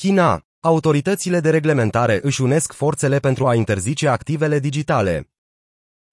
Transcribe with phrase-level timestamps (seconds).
[0.00, 0.40] China.
[0.60, 5.30] Autoritățile de reglementare își unesc forțele pentru a interzice activele digitale.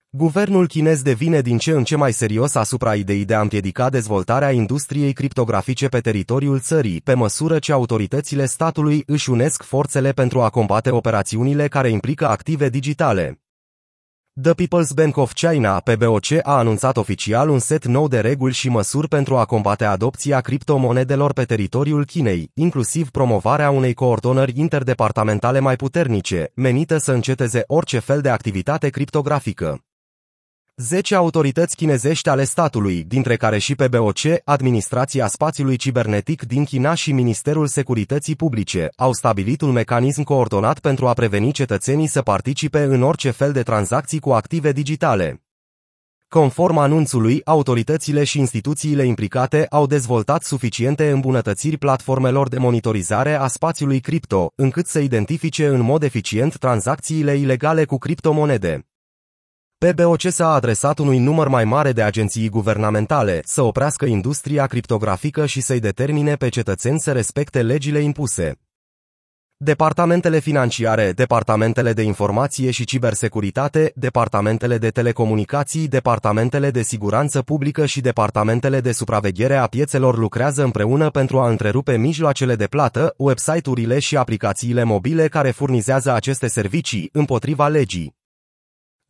[0.10, 4.52] Guvernul chinez devine din ce în ce mai serios asupra ideii de a împiedica dezvoltarea
[4.52, 10.50] industriei criptografice pe teritoriul țării, pe măsură ce autoritățile statului își unesc forțele pentru a
[10.50, 13.43] combate operațiunile care implică active digitale.
[14.42, 18.70] The People's Bank of China, PBOC, a anunțat oficial un set nou de reguli și
[18.70, 25.76] măsuri pentru a combate adopția criptomonedelor pe teritoriul Chinei, inclusiv promovarea unei coordonări interdepartamentale mai
[25.76, 29.84] puternice, menită să înceteze orice fel de activitate criptografică.
[30.78, 37.12] Zece autorități chinezești ale statului, dintre care și PBOC, Administrația Spațiului Cibernetic din China și
[37.12, 43.02] Ministerul Securității Publice, au stabilit un mecanism coordonat pentru a preveni cetățenii să participe în
[43.02, 45.44] orice fel de tranzacții cu active digitale.
[46.28, 54.00] Conform anunțului, autoritățile și instituțiile implicate au dezvoltat suficiente îmbunătățiri platformelor de monitorizare a spațiului
[54.00, 58.88] cripto, încât să identifice în mod eficient tranzacțiile ilegale cu criptomonede.
[59.84, 65.62] PBOC s-a adresat unui număr mai mare de agenții guvernamentale să oprească industria criptografică și
[65.62, 68.56] să-i determine pe cetățeni să respecte legile impuse.
[69.58, 78.02] Departamentele financiare, departamentele de informație și cibersecuritate, departamentele de telecomunicații, departamentele de siguranță publică și
[78.02, 84.18] departamentele de supraveghere a piețelor lucrează împreună pentru a întrerupe mijloacele de plată, website-urile și
[84.18, 88.22] aplicațiile mobile care furnizează aceste servicii împotriva legii.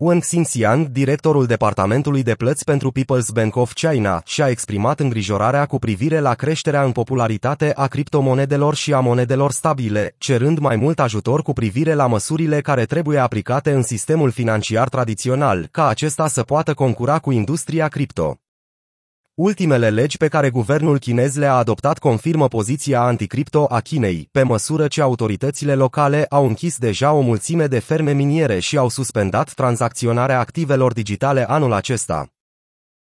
[0.04, 5.80] Wen Xinxian, directorul Departamentului de Plăți pentru People's Bank of China, și-a exprimat îngrijorarea cu
[5.80, 11.42] privire la creșterea în popularitate a criptomonedelor și a monedelor stabile, cerând mai mult ajutor
[11.42, 16.74] cu privire la măsurile care trebuie aplicate în sistemul financiar tradițional, ca acesta să poată
[16.74, 18.43] concura cu industria cripto.
[19.36, 24.88] Ultimele legi pe care guvernul chinez le-a adoptat confirmă poziția anticripto a Chinei, pe măsură
[24.88, 30.40] ce autoritățile locale au închis deja o mulțime de ferme miniere și au suspendat tranzacționarea
[30.40, 32.33] activelor digitale anul acesta.